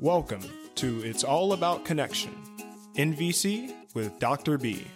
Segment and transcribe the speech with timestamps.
[0.00, 0.44] Welcome
[0.76, 2.30] to It's All About Connection,
[2.94, 4.56] NVC with Dr.
[4.56, 4.86] B.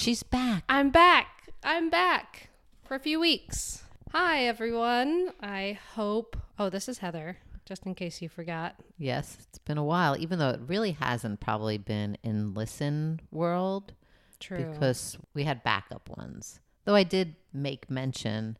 [0.00, 0.64] She's back.
[0.66, 1.50] I'm back.
[1.62, 2.48] I'm back
[2.82, 3.82] for a few weeks.
[4.12, 5.28] Hi, everyone.
[5.42, 6.38] I hope.
[6.58, 8.76] Oh, this is Heather, just in case you forgot.
[8.96, 13.92] Yes, it's been a while, even though it really hasn't probably been in listen world
[14.38, 14.72] True.
[14.72, 16.60] because we had backup ones.
[16.86, 18.56] Though I did make mention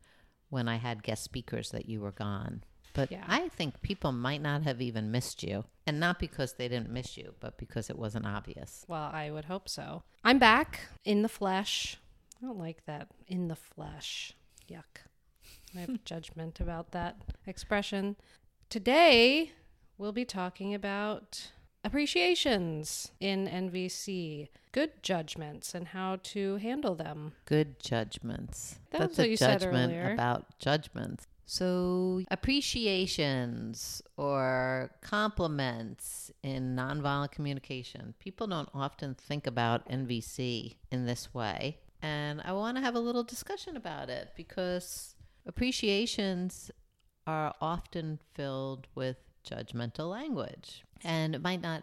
[0.51, 2.65] when I had guest speakers that you were gone.
[2.93, 3.25] But Yeah.
[3.29, 5.65] I think people might not have even missed you.
[5.87, 8.85] And not because they didn't miss you, but because it wasn't obvious.
[8.89, 10.03] well, I would hope so.
[10.23, 11.97] I'm back in the flesh.
[12.41, 13.09] I don't like that.
[13.27, 14.35] In the flesh.
[14.71, 15.03] Yuck.
[15.77, 17.17] I have judgment about that
[17.47, 18.17] expression.
[18.69, 19.53] Today,
[19.99, 21.51] we'll be talking about
[21.85, 27.33] appreciations in NVC, good judgments, and how to handle them.
[27.47, 28.79] Good judgments.
[28.91, 30.13] That That's a you said judgment earlier.
[30.13, 31.27] about judgments.
[31.53, 38.15] So, appreciations or compliments in nonviolent communication.
[38.21, 41.79] People don't often think about NVC in this way.
[42.03, 46.71] And I want to have a little discussion about it because appreciations
[47.27, 50.85] are often filled with judgmental language.
[51.03, 51.83] And it might not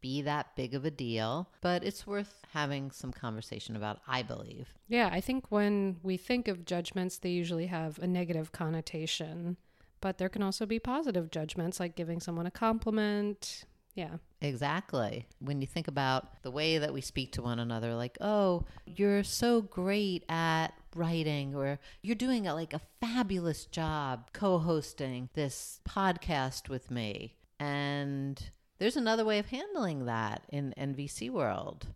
[0.00, 4.74] be that big of a deal, but it's worth having some conversation about, I believe.
[4.88, 9.56] Yeah, I think when we think of judgments, they usually have a negative connotation,
[10.00, 13.64] but there can also be positive judgments, like giving someone a compliment.
[13.94, 14.16] Yeah.
[14.42, 15.26] Exactly.
[15.40, 19.24] When you think about the way that we speak to one another, like, oh, you're
[19.24, 25.80] so great at writing, or you're doing a, like a fabulous job co hosting this
[25.88, 27.34] podcast with me.
[27.58, 31.88] And there's another way of handling that in NVC world.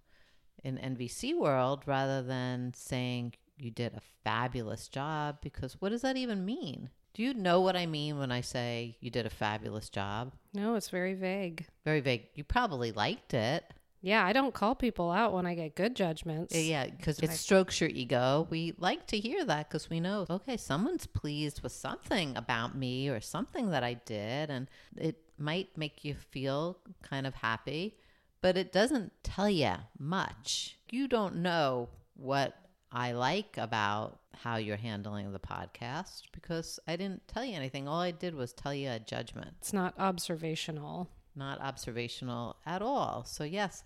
[0.62, 6.16] In NVC world, rather than saying you did a fabulous job, because what does that
[6.16, 6.90] even mean?
[7.14, 10.32] Do you know what I mean when I say you did a fabulous job?
[10.54, 11.66] No, it's very vague.
[11.84, 12.28] Very vague.
[12.34, 13.64] You probably liked it.
[14.02, 16.54] Yeah, I don't call people out when I get good judgments.
[16.54, 18.46] Yeah, because it strokes your ego.
[18.50, 23.08] We like to hear that because we know, okay, someone's pleased with something about me
[23.08, 27.96] or something that I did, and it might make you feel kind of happy,
[28.40, 30.78] but it doesn't tell you much.
[30.90, 32.54] You don't know what
[32.92, 37.86] I like about how you're handling the podcast because I didn't tell you anything.
[37.86, 39.54] All I did was tell you a judgment.
[39.58, 41.10] It's not observational.
[41.40, 43.24] Not observational at all.
[43.26, 43.82] So, yes,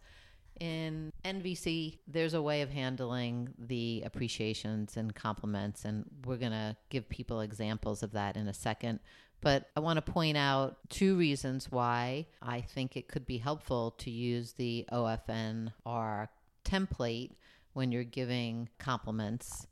[0.61, 6.77] in NVC, there's a way of handling the appreciations and compliments, and we're going to
[6.91, 9.01] give people examples of that in a second.
[9.41, 13.95] But I want to point out two reasons why I think it could be helpful
[13.99, 16.29] to use the OFNR
[16.65, 17.33] template
[17.75, 19.67] when you're giving compliments.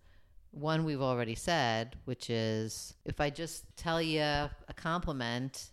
[0.50, 5.71] One we've already said, which is if I just tell you a compliment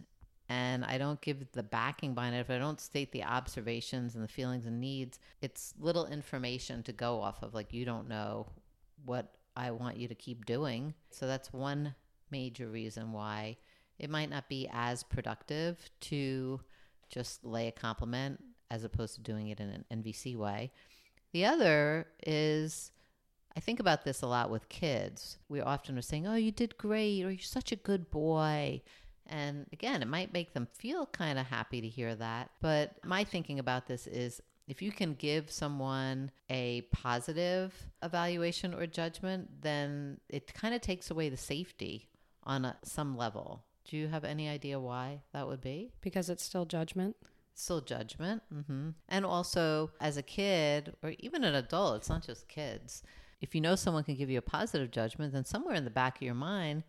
[0.50, 4.24] and I don't give the backing behind it, if I don't state the observations and
[4.24, 7.54] the feelings and needs, it's little information to go off of.
[7.54, 8.48] Like, you don't know
[9.06, 10.96] what I want you to keep doing.
[11.12, 11.94] So, that's one
[12.32, 13.58] major reason why
[14.00, 16.60] it might not be as productive to
[17.10, 20.72] just lay a compliment as opposed to doing it in an NVC way.
[21.32, 22.92] The other is
[23.56, 25.38] I think about this a lot with kids.
[25.48, 28.82] We often are saying, Oh, you did great, or you're such a good boy.
[29.30, 32.50] And again, it might make them feel kind of happy to hear that.
[32.62, 37.74] But my thinking about this is if you can give someone a positive
[38.04, 42.08] evaluation or judgment, then it kind of takes away the safety
[42.44, 43.64] on a, some level.
[43.86, 45.92] Do you have any idea why that would be?
[46.02, 47.16] Because it's still judgment.
[47.56, 48.44] Still judgment.
[48.52, 53.02] hmm And also, as a kid or even an adult, it's not just kids.
[53.42, 56.18] If you know someone can give you a positive judgment, then somewhere in the back
[56.18, 56.84] of your mind,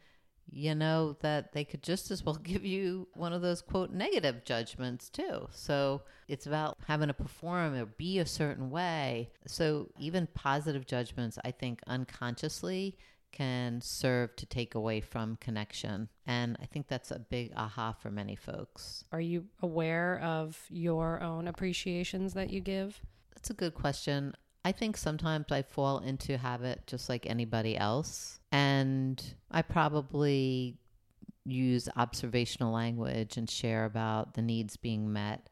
[0.53, 4.45] you know that they could just as well give you one of those quote negative
[4.45, 5.49] judgments too.
[5.53, 9.31] So it's about having to perform or be a certain way.
[9.47, 12.97] So even positive judgments, I think unconsciously
[13.33, 16.09] can serve to take away from connection.
[16.27, 19.05] And I think that's a big aha for many folks.
[19.13, 23.01] Are you aware of your own appreciations that you give?
[23.35, 24.35] That's a good question.
[24.65, 28.41] I think sometimes I fall into habit just like anybody else.
[28.53, 30.77] And I probably
[31.45, 35.49] use observational language and share about the needs being met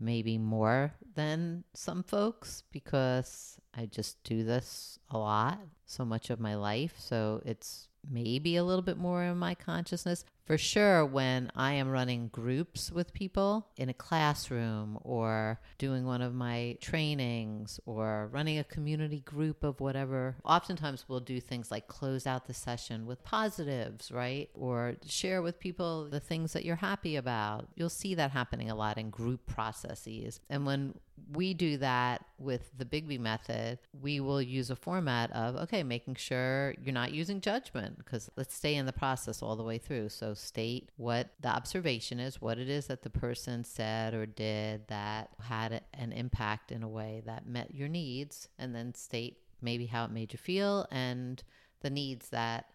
[0.00, 6.40] maybe more than some folks because I just do this a lot, so much of
[6.40, 6.94] my life.
[6.98, 10.24] So it's maybe a little bit more in my consciousness.
[10.46, 16.20] For sure, when I am running groups with people in a classroom or doing one
[16.20, 21.88] of my trainings or running a community group of whatever, oftentimes we'll do things like
[21.88, 24.50] close out the session with positives, right?
[24.52, 27.68] Or share with people the things that you're happy about.
[27.74, 30.40] You'll see that happening a lot in group processes.
[30.50, 30.94] And when
[31.32, 35.82] we do that with the Big B method, we will use a format of, okay,
[35.82, 39.78] making sure you're not using judgment because let's stay in the process all the way
[39.78, 40.08] through.
[40.08, 44.86] So state what the observation is, what it is that the person said or did
[44.88, 49.86] that had an impact in a way that met your needs, and then state maybe
[49.86, 51.42] how it made you feel and
[51.80, 52.66] the needs that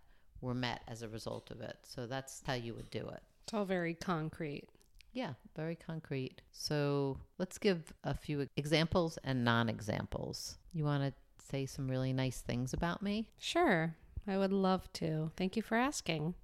[0.42, 1.78] were met as a result of it.
[1.84, 3.22] So that's how you would do it.
[3.44, 4.68] It's all very concrete.
[5.12, 6.42] Yeah, very concrete.
[6.52, 10.58] So let's give a few examples and non examples.
[10.72, 11.14] You want to
[11.44, 13.28] say some really nice things about me?
[13.40, 13.96] Sure.
[14.28, 15.32] I would love to.
[15.36, 16.36] Thank you for asking.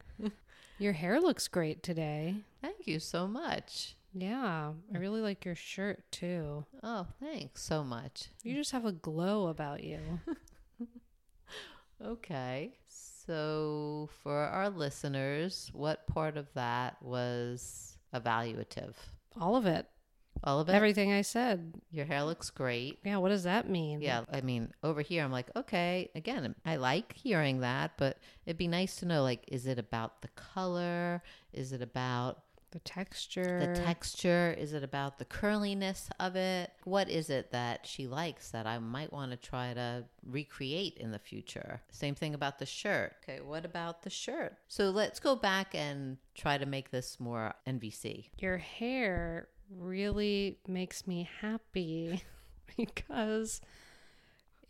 [0.80, 2.36] Your hair looks great today.
[2.62, 3.96] Thank you so much.
[4.14, 4.72] Yeah.
[4.94, 6.66] I really like your shirt too.
[6.82, 8.30] Oh, thanks so much.
[8.44, 10.00] You just have a glow about you.
[12.04, 12.74] Okay.
[12.88, 18.94] So for our listeners, what part of that was evaluative?
[19.40, 19.88] All of it.
[20.46, 20.74] All of it?
[20.74, 21.74] Everything I said.
[21.92, 23.00] Your hair looks great.
[23.04, 23.18] Yeah.
[23.18, 24.02] What does that mean?
[24.02, 28.58] Yeah, I mean, over here, I'm like, okay, again, I like hearing that, but it'd
[28.58, 31.24] be nice to know, like, is it about the color?
[31.52, 33.60] Is it about The texture.
[33.74, 34.54] the texture?
[34.58, 36.72] Is it about the curliness of it?
[36.84, 41.12] What is it that she likes that I might want to try to recreate in
[41.12, 41.82] the future?
[41.92, 43.14] Same thing about the shirt.
[43.24, 44.58] Okay, what about the shirt?
[44.68, 48.30] So let's go back and try to make this more NVC.
[48.40, 52.24] Your hair really makes me happy
[52.78, 53.62] because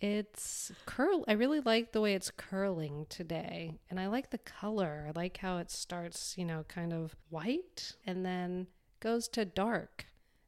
[0.01, 1.23] it's curl.
[1.27, 3.79] I really like the way it's curling today.
[3.89, 5.05] And I like the color.
[5.07, 8.67] I like how it starts, you know, kind of white and then
[8.99, 10.05] goes to dark.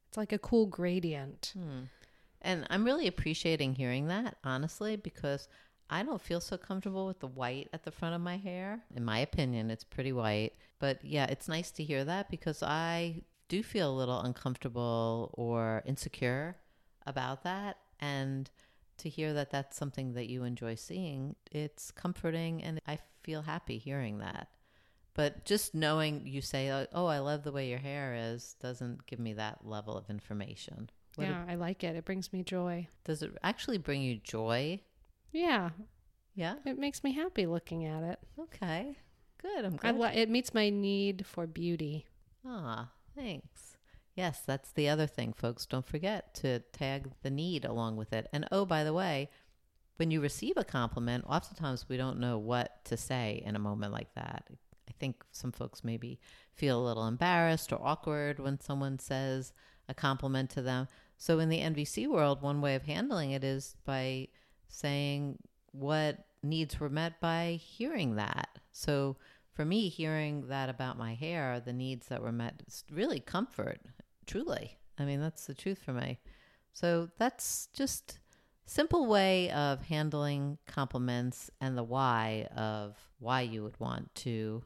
[0.08, 1.52] It's like a cool gradient.
[1.56, 1.84] Hmm.
[2.40, 5.48] And I'm really appreciating hearing that, honestly, because
[5.90, 8.84] I don't feel so comfortable with the white at the front of my hair.
[8.94, 10.52] In my opinion, it's pretty white.
[10.78, 15.82] But yeah, it's nice to hear that because I do feel a little uncomfortable or
[15.86, 16.56] insecure
[17.06, 17.78] about that.
[18.00, 18.50] And
[18.98, 23.78] to hear that that's something that you enjoy seeing, it's comforting and I feel happy
[23.78, 24.48] hearing that.
[25.14, 29.18] But just knowing you say, oh, I love the way your hair is, doesn't give
[29.18, 30.90] me that level of information.
[31.16, 31.96] What yeah, I like it.
[31.96, 32.86] It brings me joy.
[33.04, 34.80] does it actually bring you joy?
[35.32, 35.70] Yeah,
[36.34, 36.54] Yeah.
[36.64, 38.18] it makes me happy looking at it.
[38.38, 38.96] Okay.
[39.42, 39.64] Good.
[39.64, 40.16] I'm glad.
[40.16, 42.06] it meets my need for beauty.
[42.46, 43.76] ah, thanks.
[44.14, 45.66] Yes, that's the other thing, folks.
[45.66, 48.28] Don't forget to tag the need along with it.
[48.32, 49.30] And oh, by the way,
[49.96, 53.92] when you receive a compliment, oftentimes we don't know what to say in a moment
[53.92, 54.44] like that.
[54.88, 56.18] I think some folks maybe
[56.54, 59.52] feel a little embarrassed or awkward when someone says
[59.88, 60.88] a compliment to them.
[61.16, 64.28] So in the NVC world, one way of handling it is by
[64.68, 65.38] saying
[65.72, 68.48] what needs were met by hearing that.
[68.72, 69.16] So
[69.58, 73.80] for me, hearing that about my hair, the needs that were met, is really comfort,
[74.24, 74.78] truly.
[74.96, 76.20] I mean, that's the truth for me.
[76.72, 78.20] So that's just
[78.66, 84.62] simple way of handling compliments and the why of why you would want to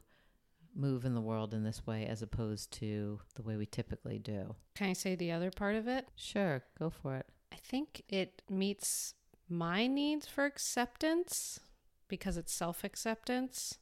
[0.75, 4.53] move in the world in this way as opposed to the way we typically do.
[4.75, 6.07] Can I say the other part of it?
[6.15, 7.25] Sure, go for it.
[7.51, 9.15] I think it meets
[9.49, 11.59] my needs for acceptance
[12.07, 13.79] because it's self acceptance,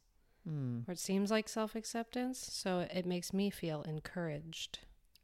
[0.47, 0.79] Hmm.
[0.87, 2.39] or it seems like self acceptance.
[2.39, 4.79] So it makes me feel encouraged.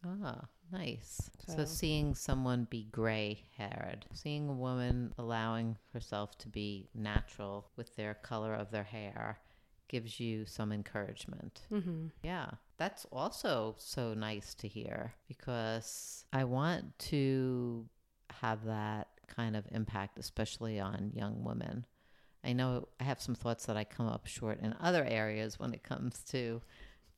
[0.05, 1.29] Ah, nice.
[1.47, 7.71] So, So- seeing someone be gray haired, seeing a woman allowing herself to be natural
[7.75, 9.39] with their color of their hair
[9.87, 11.65] gives you some encouragement.
[11.71, 12.07] Mm-hmm.
[12.21, 17.87] Yeah, that's also so nice to hear because I want to
[18.29, 21.85] have that kind of impact, especially on young women.
[22.47, 25.73] I know I have some thoughts that I come up short in other areas when
[25.73, 26.61] it comes to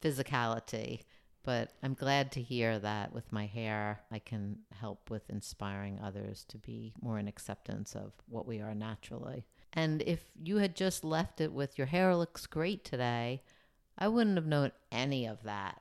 [0.02, 1.02] physicality,
[1.44, 6.46] but I'm glad to hear that with my hair, I can help with inspiring others
[6.50, 9.46] to be more in acceptance of what we are naturally.
[9.74, 13.44] And if you had just left it with your hair looks great today,
[14.00, 15.80] I wouldn't have known any of that.